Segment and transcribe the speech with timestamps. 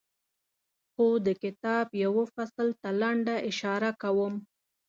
[0.91, 4.33] خو د کتاب یوه فصل ته لنډه اشاره کوم.